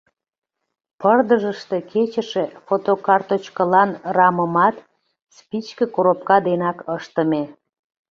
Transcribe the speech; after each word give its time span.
Пырдыжыште 0.99 1.77
кечыше 1.91 2.45
фотокарточкылан 2.65 3.89
рамымат 4.17 4.75
спичке 5.37 5.85
коробка 5.95 6.37
денак 6.47 6.77
ыштыме. 6.95 7.43